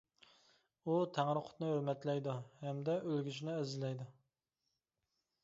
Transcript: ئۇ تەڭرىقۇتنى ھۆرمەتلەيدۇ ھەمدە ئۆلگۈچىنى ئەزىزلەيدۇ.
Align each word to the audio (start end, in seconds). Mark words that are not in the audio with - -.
ئۇ 0.85 0.95
تەڭرىقۇتنى 1.17 1.69
ھۆرمەتلەيدۇ 1.73 2.35
ھەمدە 2.63 2.97
ئۆلگۈچىنى 3.03 3.55
ئەزىزلەيدۇ. 3.59 4.09